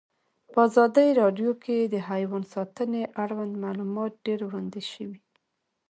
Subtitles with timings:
[0.51, 5.19] په ازادي راډیو کې د حیوان ساتنه اړوند معلومات ډېر وړاندې شوي.